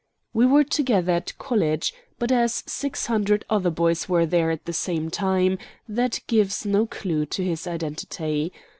[0.33, 4.73] We were together at college; but, as six hundred other boys were there at the
[4.73, 8.51] same time, that gives no clew to his identity.